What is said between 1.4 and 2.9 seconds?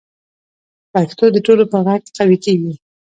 ټولو په غږ قوي کېږي.